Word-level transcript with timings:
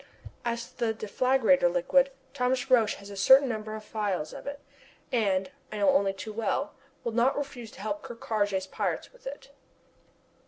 As 0.43 0.65
to 0.71 0.77
the 0.93 0.93
deflagrator 0.95 1.71
liquid, 1.71 2.09
Thomas 2.33 2.71
Roch 2.71 2.89
has 2.95 3.11
a 3.11 3.15
certain 3.15 3.47
number 3.47 3.75
of 3.75 3.83
phials 3.83 4.33
of 4.33 4.47
it, 4.47 4.59
and 5.11 5.51
I 5.71 5.77
know 5.77 5.91
only 5.91 6.11
too 6.11 6.33
well 6.33 6.73
will 7.03 7.11
not 7.11 7.37
refuse 7.37 7.69
to 7.73 7.81
help 7.81 8.01
Ker 8.01 8.15
Karraje's 8.15 8.65
pirates 8.65 9.13
with 9.13 9.27
it. 9.27 9.51